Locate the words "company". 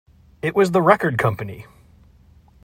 1.19-1.67